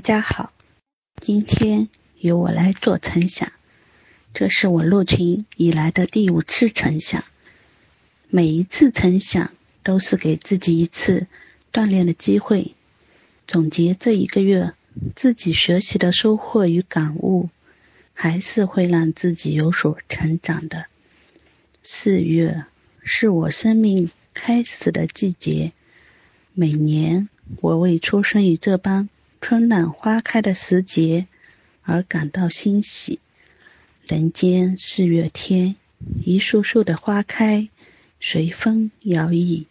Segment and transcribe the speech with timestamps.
[0.00, 0.50] 大家好，
[1.16, 3.52] 今天由我来做晨想，
[4.32, 7.22] 这是我入群以来的第五次晨想。
[8.30, 9.52] 每一次晨想
[9.82, 11.26] 都是给自己一次
[11.70, 12.74] 锻炼的机会，
[13.46, 14.72] 总结这一个月
[15.14, 17.50] 自己学习的收获与感悟，
[18.14, 20.86] 还是会让自己有所成长的。
[21.82, 22.64] 四月
[23.04, 25.72] 是我生命开始的季节，
[26.54, 27.28] 每年
[27.60, 29.10] 我为出生于这般。
[29.40, 31.26] 春暖花开的时节
[31.82, 33.20] 而感到欣喜。
[34.06, 35.76] 人间四月天，
[36.24, 37.68] 一束束的花开，
[38.20, 39.64] 随风摇曳，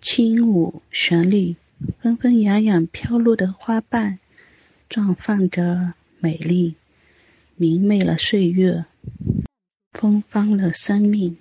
[0.00, 1.56] 轻舞旋律，
[2.00, 4.20] 纷纷扬扬飘落的花瓣，
[4.88, 6.76] 绽放着美丽，
[7.56, 8.84] 明媚了岁月，
[9.92, 11.36] 芬芳了生命，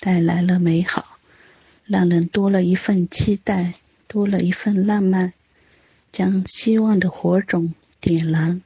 [0.00, 1.18] 带来了美好，
[1.84, 3.74] 让人多了一份期待，
[4.08, 5.32] 多了一份浪漫。
[6.14, 8.62] 将希望的火种点燃，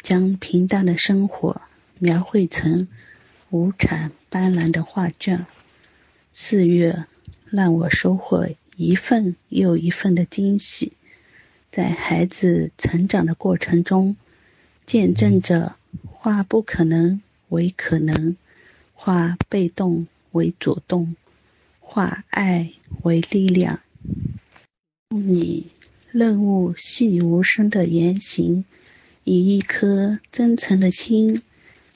[0.00, 1.60] 将平淡的生活
[1.98, 2.88] 描绘成
[3.50, 5.44] 五彩斑斓的画卷。
[6.32, 7.04] 四月
[7.50, 10.94] 让我收获一份又一份的惊喜，
[11.70, 14.16] 在孩子成长的过程中，
[14.86, 15.76] 见证着
[16.10, 18.38] 化不可能为可能，
[18.94, 21.14] 化被动为主动，
[21.78, 23.80] 化爱为力量。
[25.10, 25.75] 你。
[26.18, 28.64] 任务细无声的言行，
[29.24, 31.42] 以一颗真诚的心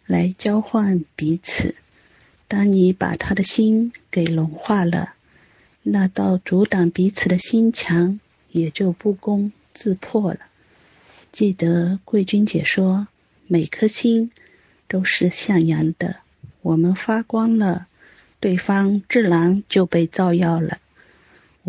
[0.04, 1.74] 来交换彼此。
[2.46, 5.14] 当你把他的心给融化了，
[5.82, 10.40] 那道阻挡彼此的心墙也就不攻自破了。
[11.32, 13.06] 记得贵君姐说，
[13.46, 14.30] 每颗心
[14.86, 16.16] 都是向阳的，
[16.60, 17.86] 我们发光了，
[18.38, 20.76] 对方自然就被照耀了。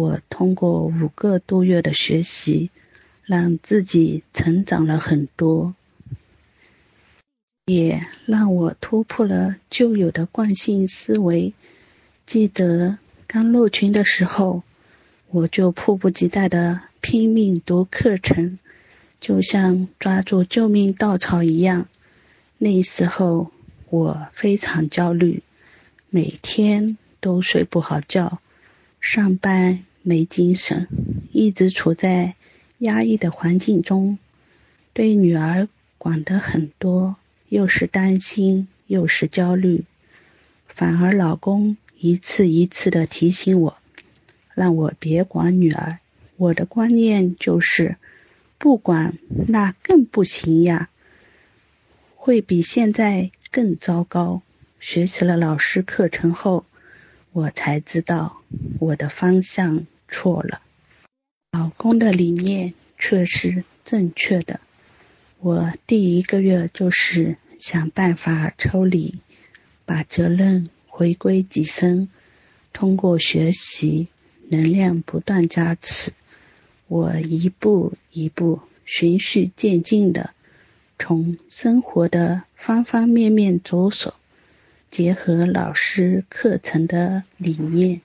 [0.01, 2.71] 我通过五个多月的学习，
[3.23, 5.75] 让自己成长了很多，
[7.67, 11.53] 也让我突破了旧有的惯性思维。
[12.25, 12.97] 记得
[13.27, 14.63] 刚入群的时候，
[15.29, 18.57] 我就迫不及待的拼命读课程，
[19.19, 21.87] 就像抓住救命稻草一样。
[22.57, 23.51] 那时候
[23.91, 25.43] 我非常焦虑，
[26.09, 28.41] 每天都睡不好觉。
[28.99, 30.87] 上班没精神，
[31.31, 32.35] 一直处在
[32.79, 34.17] 压抑的环境中，
[34.93, 35.67] 对女儿
[35.97, 37.17] 管得很多，
[37.49, 39.83] 又是担心又是焦虑，
[40.67, 43.77] 反而老公一次一次的提醒我，
[44.55, 45.99] 让我别管女儿。
[46.37, 47.97] 我的观念就是，
[48.57, 50.89] 不管那更不行呀，
[52.15, 54.41] 会比现在更糟糕。
[54.79, 56.65] 学习了老师课程后。
[57.33, 58.41] 我才知道
[58.79, 60.61] 我的方向错了，
[61.53, 64.59] 老公的理念却是正确的。
[65.39, 69.19] 我第一个月就是想办法抽离，
[69.85, 72.09] 把责任回归己身。
[72.73, 74.07] 通过学习，
[74.49, 76.11] 能量不断加持，
[76.87, 80.31] 我一步一步循序渐进的
[80.99, 84.13] 从生活的方方面面着手。
[84.91, 88.01] 结合老师课程的理念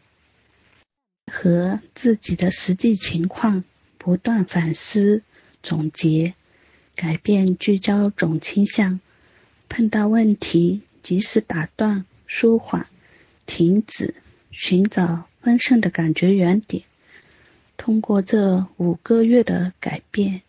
[1.27, 3.65] 和自己的实际情况，
[3.99, 5.25] 不断反思
[5.65, 6.35] 总结，
[6.95, 9.01] 改变聚焦总倾向。
[9.69, 12.87] 碰到问题，及时打断、舒缓、
[13.47, 14.15] 停止，
[14.53, 16.85] 寻找丰盛的感觉原点。
[17.77, 20.43] 通过这五个月的改变，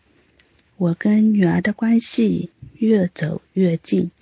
[0.76, 4.12] 我跟女儿的关系越走越近。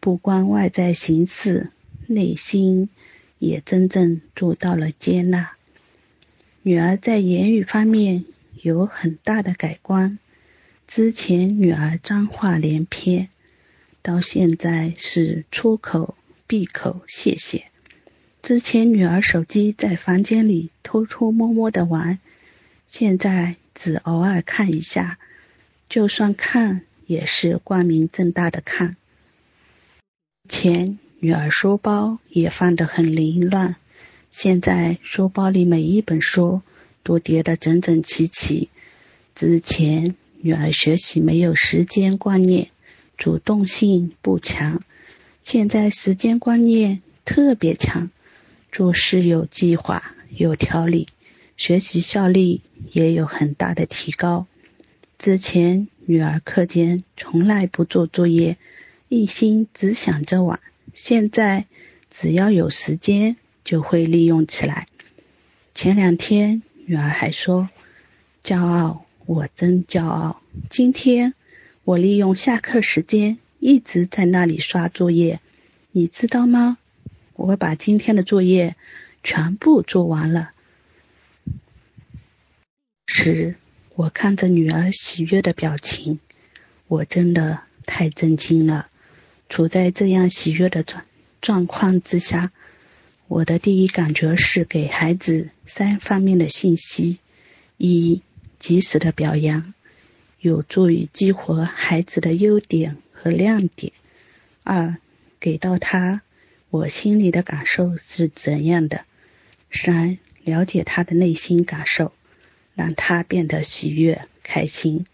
[0.00, 1.70] 不光外在形式，
[2.06, 2.88] 内心
[3.38, 5.52] 也真正做到了接纳。
[6.62, 8.24] 女儿在言语方面
[8.62, 10.18] 有很大的改观，
[10.88, 13.28] 之前女儿脏话连篇，
[14.02, 16.16] 到现在是出口
[16.46, 17.66] 闭口谢谢。
[18.42, 22.18] 之前女儿手机在房间里偷偷摸摸的玩，
[22.86, 25.18] 现在只偶尔看一下，
[25.90, 28.96] 就算看也是光明正大的看。
[30.50, 33.76] 前女儿书包也放得很凌乱，
[34.32, 36.60] 现在书包里每一本书
[37.04, 38.68] 都叠得整整齐齐。
[39.36, 42.70] 之前女儿学习没有时间观念，
[43.16, 44.82] 主动性不强，
[45.40, 48.10] 现在时间观念特别强，
[48.72, 51.06] 做事有计划、有条理，
[51.56, 52.60] 学习效率
[52.90, 54.48] 也有很大的提高。
[55.16, 58.58] 之前女儿课间从来不做作业。
[59.12, 60.60] 一心只想着玩，
[60.94, 61.66] 现在
[62.12, 64.86] 只要有时间就会利用起来。
[65.74, 67.68] 前两天女儿还说
[68.44, 70.40] ：“骄傲，我真骄傲。”
[70.70, 71.34] 今天
[71.82, 75.40] 我利用下课时间一直在那里刷作业，
[75.90, 76.78] 你知道吗？
[77.34, 78.76] 我把今天的作业
[79.24, 80.52] 全部做完了。
[83.08, 83.56] 时，
[83.96, 86.20] 我看着女儿喜悦的表情，
[86.86, 88.86] 我真的太震惊了。
[89.50, 91.04] 处在这样喜悦的状
[91.42, 92.52] 状况之下，
[93.28, 97.18] 我的第一感觉是给孩子三方面的信息：
[97.76, 98.22] 一、
[98.58, 99.74] 及时的表扬，
[100.38, 103.92] 有助于激活孩子的优点和亮点；
[104.62, 104.96] 二、
[105.38, 106.22] 给到他
[106.70, 109.00] 我心里的感受是怎样的；
[109.70, 112.12] 三、了解他的内心感受。
[112.72, 115.04] 让他变得喜悦、开心，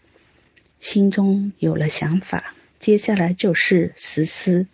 [0.79, 2.53] 心中有了想法，
[2.87, 4.65] 接下来就是实施。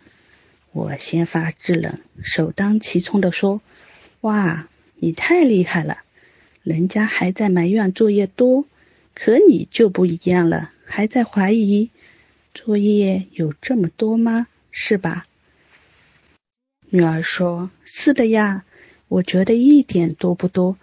[0.70, 3.60] 我先发制人，首当其冲的说
[4.22, 5.98] ：“哇，你太厉害了！
[6.62, 8.66] 人家还在埋怨作业多，
[9.16, 11.90] 可你就不一样了，还在怀疑
[12.54, 14.46] 作业有这么多吗？
[14.70, 15.26] 是吧？”
[16.90, 18.64] 女儿说：“是的呀，
[19.08, 20.78] 我觉得一点都不多。”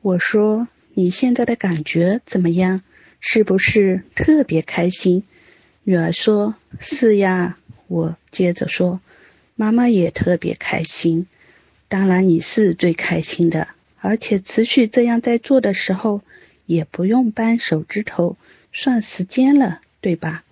[0.00, 0.66] 我说。
[0.94, 2.82] 你现在的感觉怎么样？
[3.20, 5.24] 是不是特别开心？
[5.82, 7.56] 女儿说：“是呀。”
[7.88, 9.00] 我接着说
[9.56, 11.26] ：“妈妈也特别开心。
[11.88, 13.68] 当然你是最开心的，
[13.98, 16.22] 而且持续这样在做的时候，
[16.66, 18.36] 也不用扳手指头
[18.72, 20.44] 算时间了，对吧？”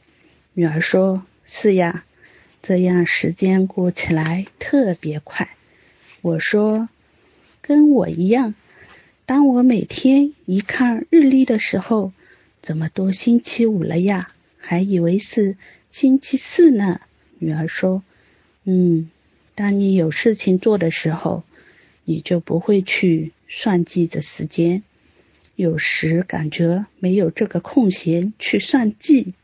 [0.55, 2.05] 女儿说：“是呀，
[2.63, 5.51] 这样时间过起来特别快。”
[6.23, 6.89] 我说
[7.63, 8.55] ：“跟我一样。”
[9.25, 12.13] 当我每天一看日历的时候，
[12.63, 14.31] 怎么都星期五了呀？
[14.59, 15.57] 还以为是
[15.91, 17.01] 星期四呢。
[17.39, 18.03] 女儿说
[18.65, 19.11] ：“嗯，
[19.55, 21.45] 当你有事情做的时候，
[22.05, 24.83] 你就不会去算计着时间。
[25.57, 29.35] 有时感觉没有这个空闲去算计，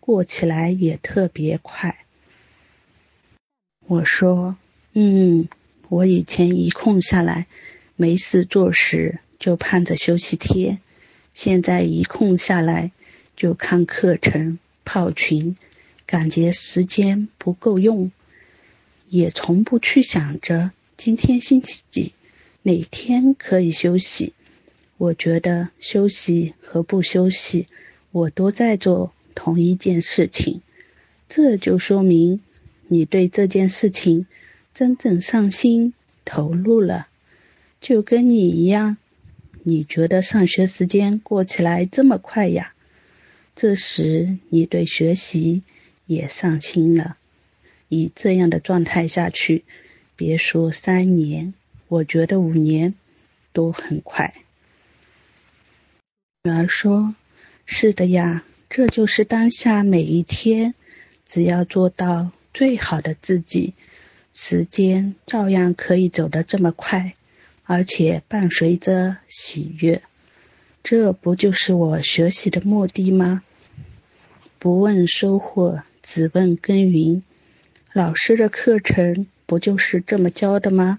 [0.00, 1.98] 过起来也特别快。”
[3.86, 4.56] 我说
[4.94, 5.48] ：“嗯，
[5.88, 7.46] 我以前一空下来，
[7.96, 10.80] 没事做时。”就盼着休息天，
[11.32, 12.90] 现在一空下来
[13.38, 15.56] 就看课程、泡群，
[16.06, 18.10] 感觉时间不够用，
[19.08, 22.14] 也从不去想着今天星期几，
[22.62, 24.32] 哪天可以休息。
[24.96, 27.68] 我觉得休息和不休息，
[28.10, 30.60] 我都在做同一件事情，
[31.28, 32.40] 这就说明
[32.88, 34.26] 你对这件事情
[34.74, 35.94] 真正上心
[36.24, 37.06] 投入了，
[37.80, 38.96] 就跟你一样。
[39.62, 42.72] 你觉得上学时间过起来这么快呀？
[43.60, 45.64] 这时你对学习
[46.06, 47.16] 也上心了。
[47.88, 49.64] 以这样的状态下去，
[50.14, 51.54] 别说三年，
[51.88, 52.94] 我觉得五年
[53.52, 54.32] 都很快。
[56.44, 57.16] 女儿说
[57.66, 60.76] ：“是的呀，这就是当下每一天，
[61.26, 63.74] 只要做到最好的自己，
[64.32, 67.14] 时间照样可以走得这么快。”
[67.66, 70.00] 而且伴随着喜悦，
[70.84, 73.42] 这不就是我学习的目的吗？
[74.58, 77.22] 不问收获，只问耕耘。
[77.92, 80.98] 老师的课程不就是这么教的吗？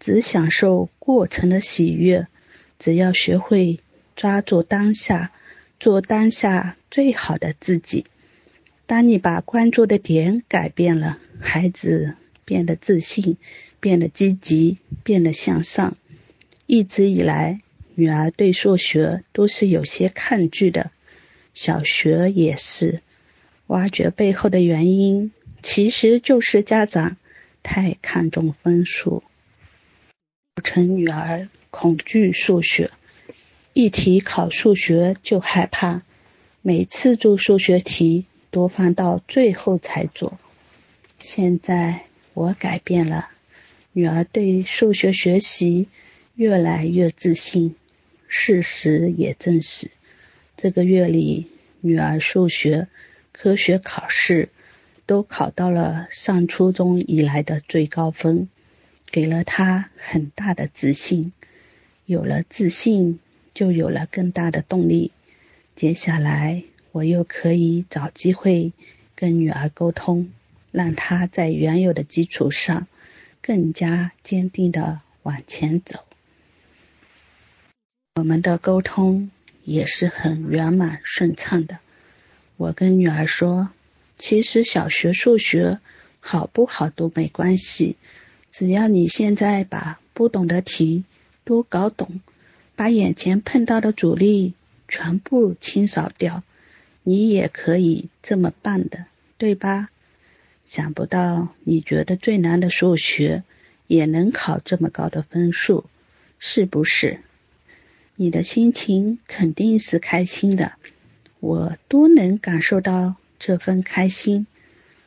[0.00, 2.26] 只享受过程的喜悦，
[2.78, 3.80] 只要学会
[4.16, 5.32] 抓住当下，
[5.78, 8.06] 做当下最好的自己。
[8.86, 13.36] 当你把关注的点改变了，孩子变得自信。
[13.80, 15.98] 变得积极，变得向上。
[16.64, 17.60] 一直以来，
[17.94, 20.90] 女儿对数学都是有些抗拒的，
[21.54, 23.00] 小学也是。
[23.68, 25.32] 挖掘背后的原因，
[25.62, 27.16] 其实就是家长
[27.62, 29.22] 太看重分数，
[30.56, 32.90] 造成女儿恐惧数学。
[33.72, 36.02] 一提考数学就害怕，
[36.60, 40.38] 每次做数学题都放到最后才做。
[41.18, 43.30] 现在我改变了。
[43.92, 45.88] 女儿对数学学习
[46.34, 47.76] 越来越自信，
[48.28, 49.90] 事实也证实，
[50.56, 51.48] 这个月里
[51.80, 52.88] 女儿数学
[53.32, 54.48] 科学考试
[55.06, 58.48] 都考到了上初中以来的最高分，
[59.10, 61.32] 给了她很大的自信。
[62.06, 63.18] 有了自信，
[63.54, 65.12] 就有了更大的动力。
[65.76, 68.72] 接下来，我又可以找机会
[69.14, 70.30] 跟女儿沟通，
[70.70, 72.86] 让她在原有的基础上。
[73.46, 76.06] 更加坚定的往前走，
[78.14, 79.30] 我们的沟通
[79.64, 81.78] 也是很圆满顺畅的。
[82.56, 83.70] 我跟女儿说，
[84.16, 85.80] 其实小学数学
[86.20, 87.96] 好不好都没关系，
[88.50, 91.04] 只要你现在把不懂的题
[91.44, 92.20] 都搞懂，
[92.76, 94.54] 把眼前碰到的阻力
[94.86, 96.42] 全部清扫掉，
[97.02, 99.06] 你也可以这么办的，
[99.36, 99.88] 对吧？
[100.64, 103.42] 想不到你觉得最难的数学
[103.86, 105.84] 也能考这么高的分数，
[106.38, 107.20] 是不是？
[108.16, 110.74] 你的心情肯定是开心的，
[111.40, 114.46] 我多能感受到这份开心。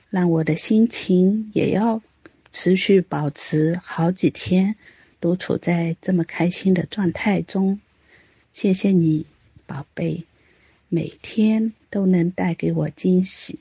[0.10, 2.02] 让我的心情也要
[2.52, 4.76] 持续保持好几天，
[5.20, 7.80] 都处在这么开心的状态中。
[8.54, 9.26] 谢谢你，
[9.66, 10.26] 宝贝，
[10.88, 13.60] 每天都能带给我惊喜。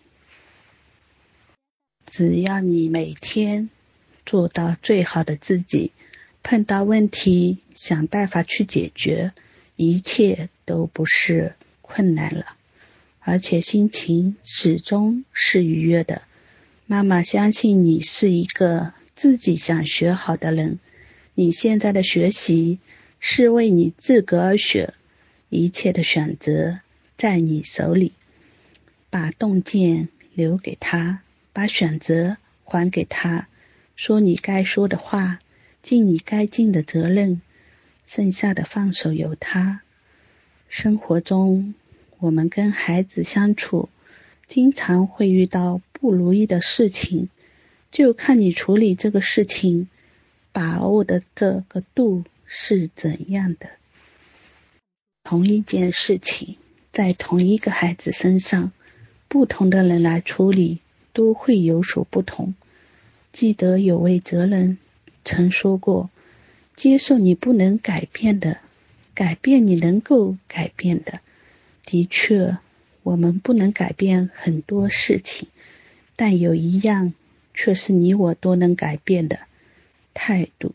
[2.04, 3.70] 只要你每天
[4.24, 5.90] 做到最好的自己，
[6.48, 9.32] 碰到问题想办法去解决，
[9.74, 12.46] 一切都不是困难了，
[13.18, 16.22] 而且心情始终是愉悦的。
[16.86, 20.78] 妈妈相信你是一个自己想学好的人。
[21.34, 22.78] 你现在的学习
[23.18, 24.94] 是为你自个儿学，
[25.48, 26.78] 一切的选择
[27.18, 28.12] 在你手里。
[29.10, 31.22] 把洞见留给他，
[31.52, 33.48] 把选择还给他。
[33.96, 35.40] 说你该说的话，
[35.87, 37.40] 尽你该尽的责任，
[38.07, 39.83] 剩下的放手由他。
[40.69, 41.76] 生活中，
[42.19, 43.88] 我们跟孩子相处。
[44.49, 47.28] 经常会遇到不如意的事情，
[47.93, 49.88] 就看你处理这个事情
[50.50, 53.71] 把握的这个度是怎样的。
[55.23, 56.57] 同一件事情，
[56.90, 58.73] 在同一个孩子身上，
[59.28, 60.81] 不同的人来处理
[61.12, 62.57] 都会有所不同。
[63.31, 64.78] 记得有位哲人
[65.26, 66.09] 曾说过
[66.75, 68.61] ：“接受你不能改变的，
[69.12, 71.21] 改变你能够改变的。”
[71.85, 72.56] 的确。
[73.02, 75.47] 我们不能改变很多事情，
[76.16, 77.14] 但有一样
[77.54, 79.38] 却是你我都能改变的
[80.12, 80.75] 态度。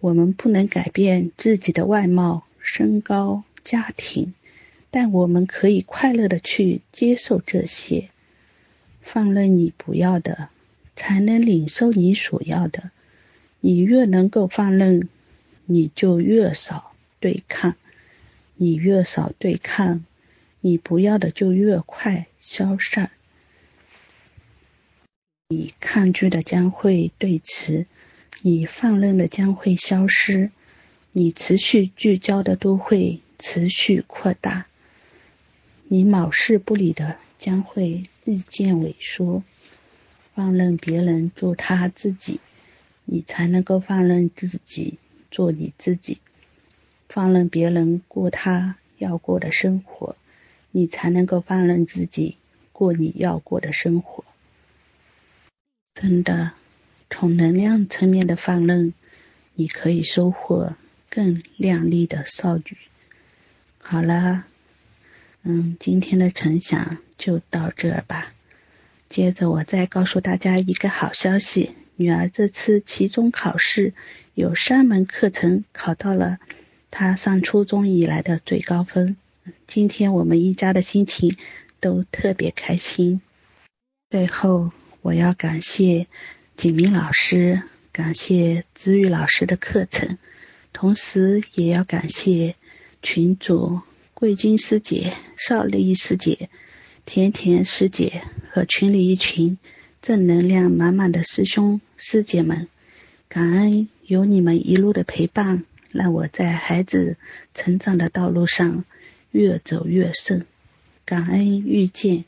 [0.00, 4.32] 我们不能改变自己的外貌、身高、家庭，
[4.90, 8.08] 但我们可以快乐的去接受这些，
[9.02, 10.48] 放任你不要的，
[10.96, 12.90] 才能领受你所要的。
[13.66, 15.08] 你越能够放任，
[15.64, 17.76] 你就越少对抗，
[18.56, 20.04] 你越少对抗。
[20.60, 23.10] 你不要的就越快消散，
[25.48, 27.86] 你抗拒的将会对持，
[28.42, 30.50] 你放任的将会消失，
[31.12, 34.66] 你持续聚焦的都会持续扩大，
[35.84, 39.42] 你藐视不理的将会日渐萎缩。
[40.34, 42.40] 放任别人做他自己，
[43.04, 44.98] 你才能够放任自己
[45.30, 46.20] 做你自己。
[47.08, 50.16] 放任别人过他要过的生活。
[50.76, 52.36] 你才能够放任自己
[52.72, 54.24] 过你要过的生活。
[55.94, 56.50] 真的，
[57.08, 58.92] 从能量层面的放任，
[59.54, 60.74] 你可以收获
[61.08, 62.76] 更亮丽的少女。
[63.78, 64.46] 好了，
[65.44, 68.34] 嗯，今天的成享就到这儿吧。
[69.08, 73.94] 接着我再告诉大家一个好消息：女儿这次期中考试
[74.34, 76.38] 有三门课程考到了
[76.90, 79.16] 她上初中以来的最高分。
[79.66, 81.36] 今天我们一家的心情
[81.78, 83.20] 都特别开心。
[84.10, 84.72] 最后，
[85.02, 86.08] 我要感谢
[86.56, 90.18] 景明老师，感谢子玉老师的课程，
[90.72, 92.56] 同时也要感谢
[93.02, 93.80] 群主
[94.14, 96.48] 桂金师姐、邵丽师姐、
[97.04, 99.58] 甜甜师姐和群里一群
[100.04, 102.68] 正能量满满的师兄师姐们。
[103.26, 107.16] 感恩有你们一路的陪伴，让我在孩子
[107.54, 108.84] 成长的道路上。
[109.30, 110.44] 越走越顺，
[111.06, 112.26] 感恩遇见，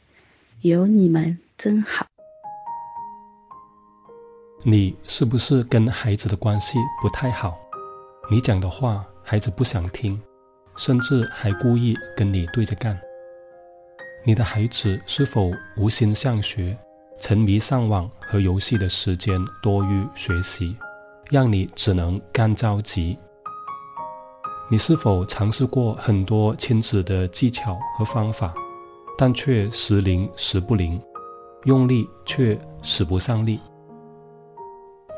[0.62, 2.06] 有你们真好。
[4.62, 7.58] 你是不是跟孩子的关系不太好？
[8.30, 10.18] 你讲的话孩子不想听，
[10.78, 12.98] 甚至还故意跟你对着干。
[14.24, 16.78] 你的孩子是否无心向学，
[17.18, 20.76] 沉迷上网和游戏的时间多于学习，
[21.30, 23.16] 让你只能干着急？
[24.68, 28.52] 你是否尝试过很多亲子的技巧和方法，
[29.16, 31.00] 但却时灵时不灵，
[31.64, 33.60] 用力却使不上力？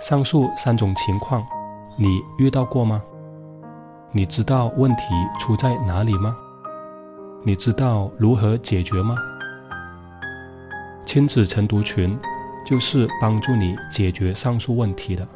[0.00, 1.44] 上述三种情况，
[1.96, 3.02] 你遇到过吗？
[4.12, 5.02] 你知道问题
[5.38, 6.36] 出在哪里吗？
[7.42, 9.16] 你知道如何解决吗？
[11.08, 12.18] 亲子晨读群
[12.66, 15.26] 就是帮助你解决上述问题的。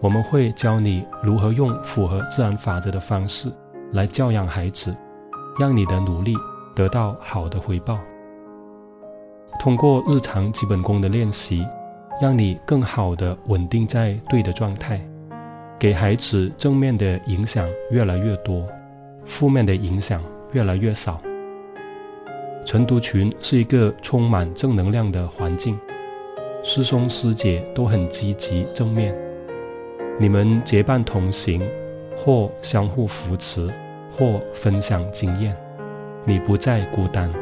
[0.00, 3.52] 我们会教你如何用符合自然法则的方式
[3.92, 4.92] 来教养孩子，
[5.56, 6.34] 让你的努力
[6.74, 8.00] 得到好的回报。
[9.60, 11.64] 通过日常基本功的练习，
[12.20, 15.00] 让你更好的稳定在对的状态，
[15.78, 18.66] 给孩子正面的影响越来越多，
[19.24, 20.20] 负面的影响
[20.50, 21.22] 越来越少。
[22.64, 25.78] 晨读群是一个充满正能量的环境，
[26.62, 29.14] 师兄师姐都很积极正面，
[30.20, 31.60] 你们结伴同行，
[32.16, 33.68] 或相互扶持，
[34.12, 35.56] 或分享经验，
[36.24, 37.32] 你不再孤单，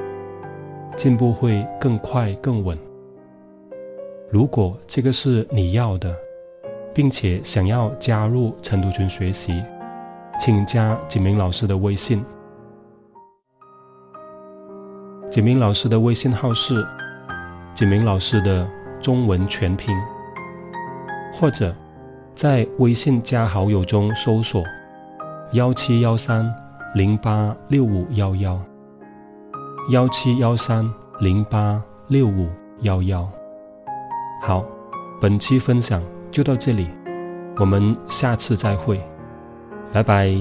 [0.97, 2.79] 进步会更快更稳。
[4.31, 6.17] 如果这个是你要的，
[6.95, 9.62] 并且想要加入晨读群学习，
[10.39, 12.25] 请加景明老师的微信。
[15.30, 16.84] 景明老师的微信号是
[17.75, 18.68] 景明老师的
[19.00, 19.96] 中文全拼，
[21.32, 21.72] 或者
[22.34, 24.64] 在微信加好友中搜索
[25.52, 26.52] 幺七幺三
[26.94, 28.60] 零八六五幺幺
[29.90, 32.49] 幺七幺三零八六五
[32.80, 33.30] 幺幺。
[34.42, 34.64] 好，
[35.20, 36.88] 本期分享就到这里，
[37.56, 39.00] 我们下次再会，
[39.92, 40.34] 拜拜。